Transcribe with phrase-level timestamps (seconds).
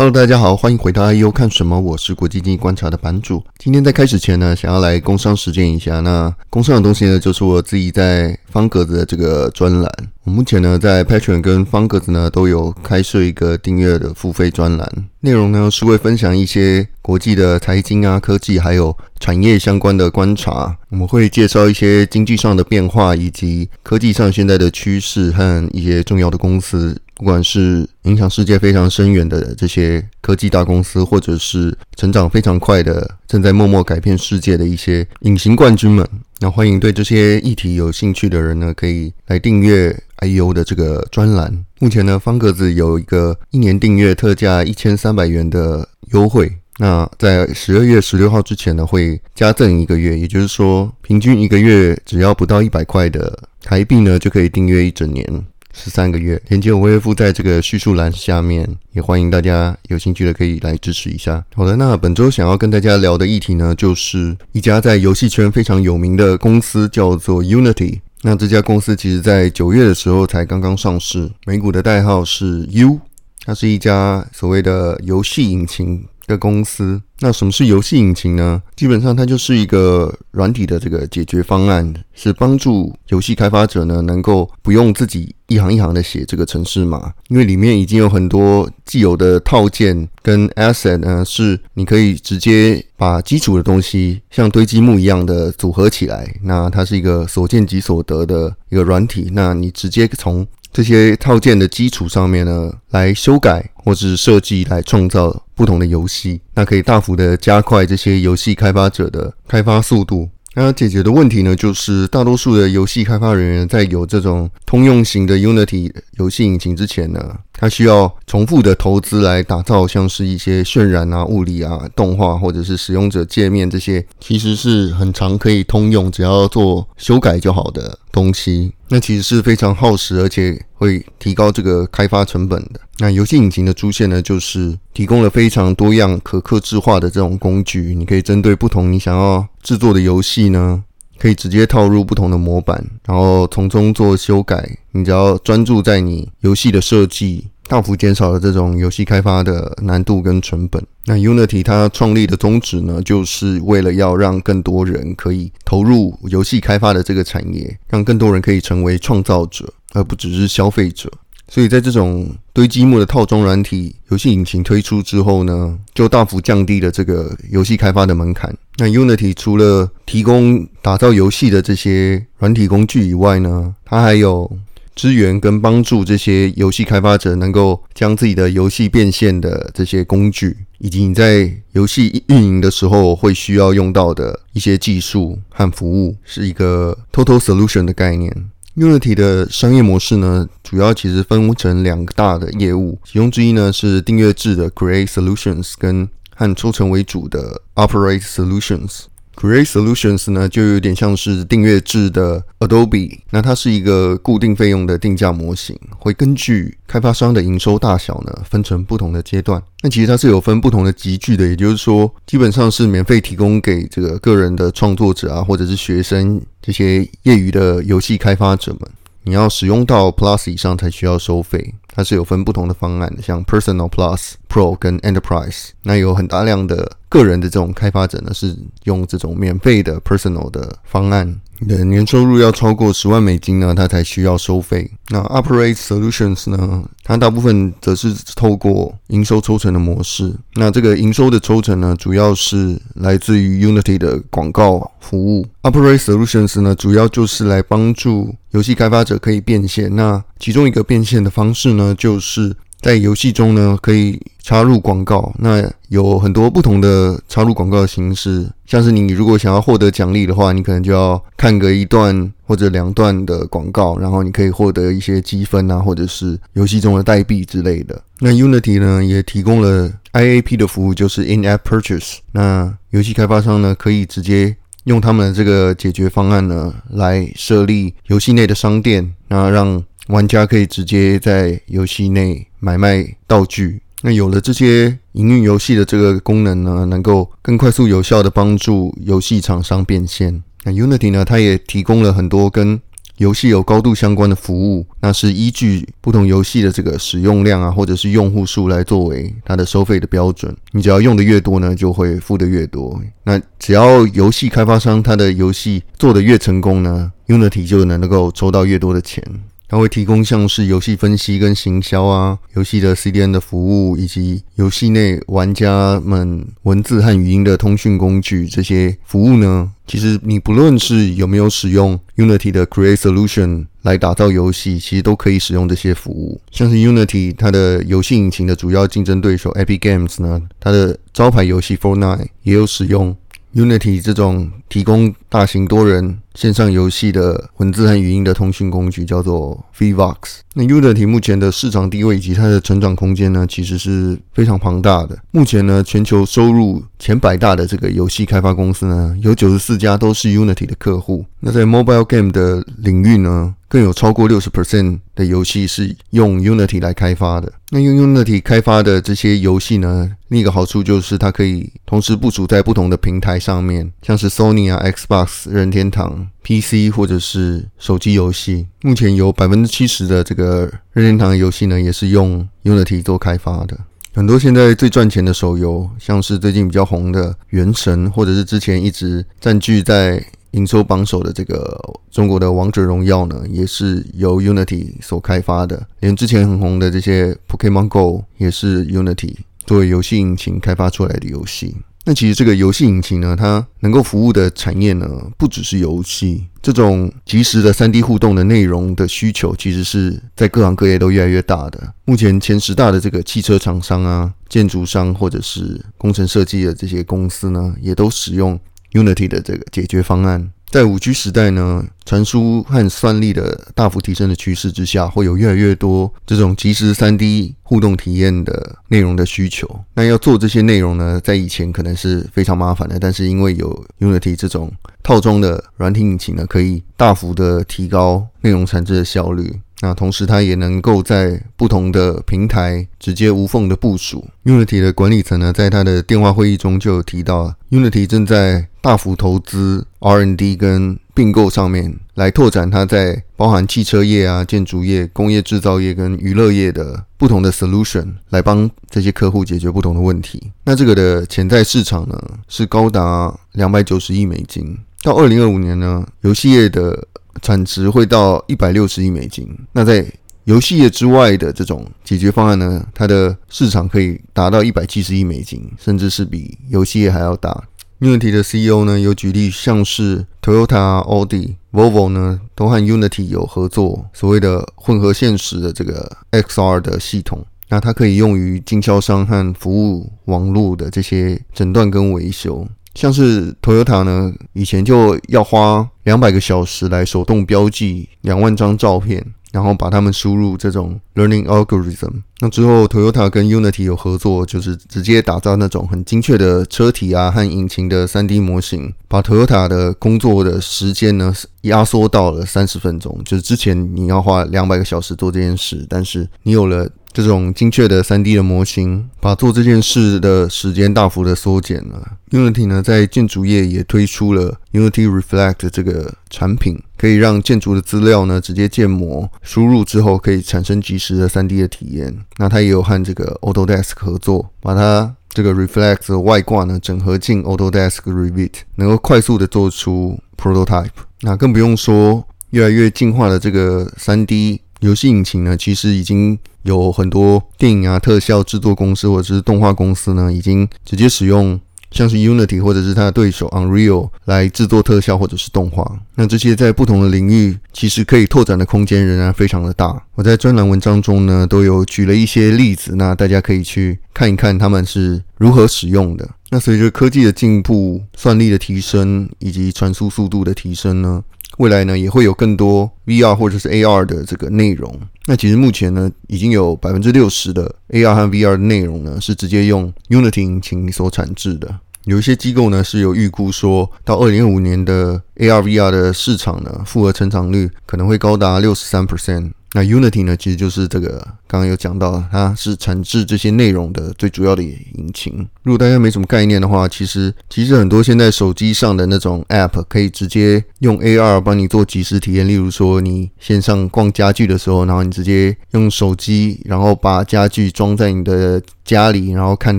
[0.00, 1.78] Hello，大家好，欢迎回到 IU 看什么？
[1.78, 3.44] 我是国际经济观察的版主。
[3.58, 6.00] 今天在开始前呢，想要来工商实践一下。
[6.00, 9.92] 那工商的东西呢，就是我自己在方格子的这个专栏。
[10.24, 14.90] 我目前呢，在 Patreon 跟方格子呢，都有开设一个订阅的付费专栏。
[15.20, 20.74] 内容呢，是会分享一些国际的财经啊、科技还有产业相关的观察。
[20.88, 26.98] 我们会介绍一些经济上的变化，以及科技上现在的趋势和一些重要的公司。
[27.20, 41.62] 不管是影响世界非常深远的这些科技大公司，或者是成长非常快的、正在默默改变世界的一些隐形冠军们，那欢迎对这些议题有兴趣的人呢，可以来订阅 IEO 的这个专栏。
[41.78, 55.44] 目前呢，方格子有一个一年订阅特价一千三百元的优惠，那在十二月十六号之前呢，会加赠一个月，也就是说，平均一个月只要不到一百块的台币呢，就可以订阅一整年。
[55.72, 61.44] 十三个月，链接我会附在这个叙述栏下面，也欢迎大家有兴趣的可以来支持一下。
[61.54, 68.00] 好的，那本周想要跟大家聊的议题呢，就是一家在游戏圈非常有名的公司，叫做 Unity。
[68.22, 73.00] 那这家公司其实在九月的时候才刚刚上市，美股的代号是 U，
[73.46, 76.04] 它是一家所谓的游戏引擎。
[76.30, 78.62] 的公司，那什么是游戏引擎呢？
[78.76, 96.32] 基本上它就是一个软体的这个解决方案，是帮助游戏开发者呢能够不用自己一行一行的写这个程式码，因为里面已经有很多既有的套件跟 asset 呢，是你可以直接把基础的东西像堆积木一样的组合起来。
[96.42, 110.28] 那它是一个所见即所得的一个软体，那你直接从这些套件的基础上面呢，来修改或是设计，来创造不同的游戏，那可以大幅的加快这些游戏开发者的开发速度。
[110.54, 128.72] 那要解决的问题呢，就是大多数的游戏开发人员在有这种通用型的 Unity 游戏引擎之前呢，它需要重复的投资来打造像是一些渲染啊、物理啊、动画或者是使用者界面这些，其实是很常可以通用，只要做修改就好的东西。
[128.88, 132.80] 那其实是非常耗时，而且会提高这个开发成本的。
[132.98, 137.94] 那游戏引擎的出现呢，就是提供了非常多样、可克制化的这种工具。
[137.94, 140.82] 你可以针对不同你想要制作的游戏呢，
[141.18, 144.78] 可以直接套入不同的模板，然后从中做修改。
[144.92, 147.49] 你只要专注在你游戏的设计。
[147.70, 150.84] 大幅减少了这种游戏开发的难度跟成本。
[151.04, 161.08] 那 Unity 它创立的宗旨呢，就是为了要让更多人可以投入游戏开发的这个产业，让更多人可以成为创造者，而不只是消费者。
[161.46, 168.52] 所以在这种堆积木的套装软体游戏引擎推出之后呢，就大幅降低了这个游戏开发的门槛。
[168.78, 174.50] 那 Unity 除了提供打造游戏的这些软体工具以外呢，它还有
[175.00, 188.50] 支援跟帮助这些游戏开发者能够将自己的游戏变现的这些工具，以及你在游戏运营的时候会需要用到的一些技术和服务，是一个 Total Solution 的概念。
[188.76, 196.06] Unity 的商业模式呢，主要其实分成两个大的业务，其中之一呢是订阅制的 Create Solutions，跟
[196.36, 199.04] 和抽成为主的 Operate Solutions。
[199.40, 209.62] Free Solutions 呢，就有点像是订阅制的 Adobe，那它是一个固定费用的定价模型，会根据开发商的营收大小呢，分成不同的阶段。
[209.80, 218.90] 那其实它是有分不同的级距的，也就是说，基本上是免费提供给这个个人的创作者啊，或者是学生这些业余的游戏开发者们。
[219.22, 225.68] 你要使用到 Plus 以上才需要收费，它是有分不同的方案的，像 Personal Plus、Pro 跟 Enterprise。
[225.84, 231.40] 那有很大量的个人的这种开发者呢，是用这种免费的 Personal 的方案。
[231.62, 234.90] 你的年收入要超过十万美金呢，它才需要收费。
[235.10, 240.34] 那 Operate Solutions 呢，它大部分则是透过营收抽成的模式。
[240.54, 245.46] 那这个营收的抽成呢，主要是来自于 Unity 的广告服务。
[245.60, 249.94] Operate Solutions 呢，主要就是来帮助游戏开发者可以变现。
[249.94, 255.32] 那其中一个变现的方式呢，就是在游戏中呢，可以插入广告。
[255.38, 268.00] 那有很多不同的插入广告的形式，像是你如果想要获得奖励的话，你可能就要看个一段或者两段的广告，然后你可以获得一些积分啊，或者是游戏中的代币之类的。
[268.18, 272.18] 那 Unity 呢，也提供了 IAP 的服务，就是 In-App Purchase。
[272.32, 283.80] 那游戏开发商呢，可以直接用他们的这个解决方案呢，来设立游戏内的商店，那让玩家可以直接在游戏内买卖道具。
[284.02, 290.42] 那有了这些营运游戏的这个功能呢，能够更快速有效地帮助游戏厂商变现。
[290.64, 292.80] 那 Unity 呢，它也提供了很多跟
[293.18, 300.56] 游戏有高度相关的服务，那是依据不同游戏的这个使用量啊，或者是用户数来作为它的收费的标准。
[300.72, 302.98] 你只要用的越多呢，就会付的越多。
[303.24, 309.22] 那只要游戏开发商他的游戏做得越成功呢，Unity 就能够抽到越多的钱。
[309.70, 318.48] 它会提供像是游戏分析跟行销啊，游戏的 CDN 的服务，以及游戏内玩家们文字和语音的通讯工具。
[318.48, 326.40] 这些服务呢，其实你不论是有没有使用 Unity 的 Create Solution 来打造游戏，其实都可以使用这些服务。
[326.50, 333.16] 像是 Unity 它的游戏引擎的主要竞争对手 Epic Games 呢，它的招牌游戏 Fortnite 也有使用。
[333.52, 340.14] Unity 这种提供大型多人线上游戏的文字和语音的通讯工具叫做 Vivox。
[340.54, 345.16] 那 Unity 目前的市场地位以及它的成长空间呢，其实是非常庞大的。
[345.30, 351.24] 目前呢，全球收入前百大的这个游戏开发公司呢，有九十四家都是 Unity 的客户。
[351.40, 357.52] 那在 Mobile Game 的领域呢，更有超过六十 percent 的游戏是用 Unity 来开发的。
[357.70, 368.66] 那用 Unity 开发的这些游戏呢，另一个好处就是它可以同时部署在不同的平台上面，像是 Sony 啊、Xbox、任天堂、PC 或者是手机游戏。
[368.82, 373.78] 目前有百分之七十的这个任天堂游戏呢，也是用 Unity 做开发的。
[374.12, 380.20] 很多现在最赚钱的手游，像是最近比较红的《原神》，或者是之前一直占据在
[380.50, 381.80] 营收榜首的这个
[382.10, 385.86] 中国的王者荣耀呢，也是由 Unity 所开发的。
[386.00, 391.76] 连之前很红的这些 Pokemon Go 也是 Unity 作为游戏引擎开发出来的游戏。
[392.10, 395.08] 那其实这个游戏引擎呢，它能够服务的产业呢，
[395.38, 396.44] 不只是游戏。
[396.60, 401.94] 这种即时的 3D 互动的内容的需求，其实是在各行各业都越来越大的。
[402.04, 408.58] 目前前十大的这个汽车厂商啊、建筑商或者是工程设计的这些公司呢，也都使用。
[408.92, 419.68] Unity 的这个解决方案，在五 G 时代呢，传输和算力的大幅提升的趋势之下，会有越来越多这种即时 3D 互动体验的内容的需求。
[419.94, 424.72] 那要做这些内容呢，在以前可能是非常麻烦的，但是因为有 Unity 这种
[425.02, 429.60] 套装的软体引擎呢，可以大幅的提高内容产制的效率。
[429.82, 434.28] 那同时，它也能够在不同的平台直接无缝的部署。
[434.44, 450.52] Unity 的管理层呢，在他的电话会议中就有提到，Unity 正在大幅投资 R&D 跟并购上面，来拓展它在包含汽车业啊、建筑业、工业制造业跟娱乐业的不同的 solution，来帮这些客户解决不同的问题。
[450.64, 452.18] 那这个的潜在市场呢，
[452.48, 454.76] 是高达两百九十亿美金。
[455.02, 457.06] 到二零二五年呢，游戏业的
[457.42, 459.48] 产值会到一百六十亿美金。
[459.72, 460.04] 那在
[460.44, 467.64] 游戏业之外的这种解决方案呢，它的市场可以达到一百七十亿美金，甚至是比游戏业还要大。
[468.00, 477.44] Unity 的 CEO 呢有举例，像是 Toyota、Audi、Volvo 呢都和 Unity 有合作，所谓的混合现实的这个 XR 的系统。
[477.68, 482.66] 那它可以用于经销商和服务网络的这些诊断跟维修。
[482.94, 492.22] 像是 Toyota 呢，以前就要花两百个小时来手动标记两万张照片，然后把它们输入这种 learning algorithm。
[492.40, 501.32] 那之后，Toyota 跟 Unity 有合作，就是直接打造那种很精确的车体啊和引擎的 3D 模型，把 Toyota 的工作的时间呢
[501.62, 503.20] 压缩到了三十分钟。
[503.24, 506.88] 就是之前你要花两百个小时做这件事，但是你有了。
[507.12, 512.12] 这种精确的 3D 的模型，把做这件事的时间大幅的缩减了。
[512.30, 522.16] Unity 呢，在建筑业也推出了 Unity Reflect 这个产品，可以让建筑的资料呢直接建模输入之后，可以产生即时的 3D 的体验。
[522.36, 530.90] 那它也有和这个 Autodesk 合作，把它这个 Reflect 的外挂呢整合进 Autodesk Revit，能够快速的做出 Prototype。
[531.22, 534.60] 那更不用说越来越进化的这个 3D。
[534.80, 541.58] 游戏引擎呢，其实已经有很多电影啊、特效制作公司或者是动画公司呢，已经直接使用
[541.90, 546.00] 像是 Unity 或者是它的对手 Unreal 来制作特效或者是动画。
[546.14, 550.00] 那这些在不同的领域，其实可以拓展的空间仍然非常的大。
[550.14, 556.28] 我在专栏文章中呢，都有举了一些例子，那大家可以去看一看他们是如何使用的。
[556.50, 561.22] 那随着科技的进步、算力的提升以及传输速度的提升呢，
[561.58, 564.98] 未来呢，也会有更多 VR 或者是 AR 的这个内容。
[565.26, 571.72] 那其实目前呢，已经有百分之六十的 AR 和 VR 的内容呢，是直接用 Unity 引擎所产制的。
[572.04, 579.52] 有一些机构呢，是有预估说，到二零二五年的 AR VR 的市场呢，复合成长率可能会高达六十三 percent。
[579.72, 585.48] 那 Unity 呢，其实就是这个刚刚有讲到，它是产制这些内容的最主要的引擎。
[585.62, 592.48] 如果大家没什么概念的话，其实其实很多现在手机上的那种 App 可以直接用 AR 帮你做即时体验。
[592.48, 599.78] 例如说，你线上逛家具的时候，然后你直接用手机，然后把家具装在你的家里，然后看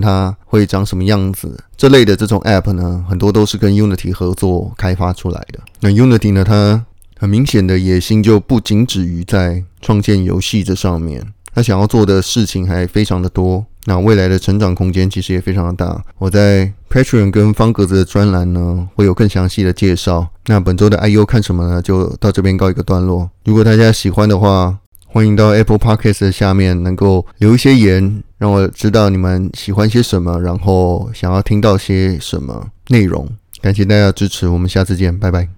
[0.00, 1.62] 它会长什么样子。
[1.76, 5.58] 这类的这种 App 呢，很多都是跟 Unity 合作开发出来的。
[5.80, 6.82] 那 Unity 呢，它
[7.22, 11.24] 很明显的野心就不仅止于在创建游戏这上面，
[11.54, 13.64] 他想要做的事情还非常的多。
[13.84, 16.04] 那未来的成长空间其实也非常的大。
[16.18, 20.26] 我在 Patreon 跟方格子的专栏呢，会有更详细的介绍。
[20.46, 21.80] 那本周的 I U 看什么呢？
[21.80, 23.30] 就到这边告一个段落。
[23.44, 24.76] 如果大家喜欢的话，
[25.06, 33.28] 欢迎到 Apple Podcast 的下面能够留一些言，让我知道你们喜欢些什么，然后想要听到些什么内容。
[33.60, 35.52] 感谢大家的支持，我们下次见，拜拜。